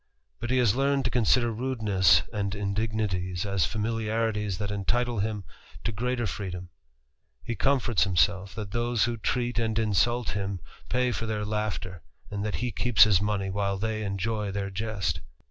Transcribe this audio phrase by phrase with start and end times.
[0.39, 5.43] But he has learned to >nsider rudeness and indignities as familiarities that entitle ^m
[5.83, 6.69] to greater freedom:
[7.43, 10.59] he comforts himself, that those ho treat and insult him
[10.89, 12.01] pay for their laughter,
[12.31, 15.21] and that he ieps his money while they enjoy their jest.